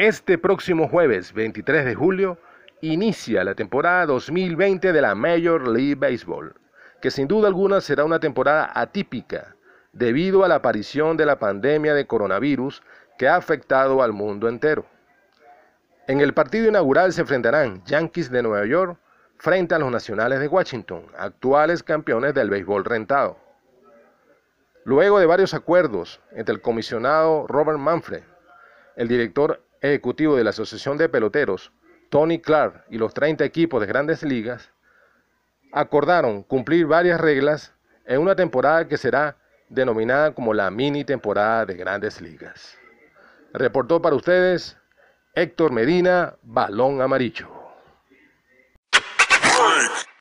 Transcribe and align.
Este 0.00 0.38
próximo 0.38 0.88
jueves 0.88 1.34
23 1.34 1.84
de 1.84 1.94
julio 1.94 2.38
inicia 2.80 3.44
la 3.44 3.54
temporada 3.54 4.06
2020 4.06 4.94
de 4.94 5.02
la 5.02 5.14
Major 5.14 5.68
League 5.68 5.94
Baseball, 5.94 6.54
que 7.02 7.10
sin 7.10 7.28
duda 7.28 7.48
alguna 7.48 7.82
será 7.82 8.06
una 8.06 8.18
temporada 8.18 8.72
atípica 8.74 9.54
debido 9.92 10.42
a 10.42 10.48
la 10.48 10.54
aparición 10.54 11.18
de 11.18 11.26
la 11.26 11.38
pandemia 11.38 11.92
de 11.92 12.06
coronavirus 12.06 12.82
que 13.18 13.28
ha 13.28 13.36
afectado 13.36 14.02
al 14.02 14.14
mundo 14.14 14.48
entero. 14.48 14.86
En 16.06 16.22
el 16.22 16.32
partido 16.32 16.66
inaugural 16.66 17.12
se 17.12 17.20
enfrentarán 17.20 17.84
Yankees 17.84 18.30
de 18.30 18.42
Nueva 18.42 18.64
York 18.64 18.98
frente 19.36 19.74
a 19.74 19.78
los 19.78 19.92
Nacionales 19.92 20.40
de 20.40 20.48
Washington, 20.48 21.04
actuales 21.18 21.82
campeones 21.82 22.32
del 22.32 22.48
béisbol 22.48 22.86
rentado. 22.86 23.36
Luego 24.82 25.18
de 25.18 25.26
varios 25.26 25.52
acuerdos 25.52 26.22
entre 26.32 26.54
el 26.54 26.62
comisionado 26.62 27.46
Robert 27.46 27.78
Manfred, 27.78 28.22
el 28.96 29.06
director 29.06 29.60
ejecutivo 29.80 30.36
de 30.36 30.44
la 30.44 30.50
Asociación 30.50 30.96
de 30.96 31.08
Peloteros, 31.08 31.72
Tony 32.08 32.40
Clark, 32.40 32.84
y 32.90 32.98
los 32.98 33.14
30 33.14 33.44
equipos 33.44 33.80
de 33.80 33.86
grandes 33.86 34.22
ligas, 34.22 34.70
acordaron 35.72 36.42
cumplir 36.42 36.86
varias 36.86 37.20
reglas 37.20 37.72
en 38.04 38.20
una 38.20 38.34
temporada 38.34 38.88
que 38.88 38.96
será 38.96 39.36
denominada 39.68 40.34
como 40.34 40.52
la 40.52 40.70
mini 40.70 41.04
temporada 41.04 41.64
de 41.66 41.74
grandes 41.74 42.20
ligas. 42.20 42.76
Reportó 43.52 44.02
para 44.02 44.16
ustedes 44.16 44.76
Héctor 45.34 45.72
Medina, 45.72 46.34
Balón 46.42 47.00
Amarillo. 47.00 47.48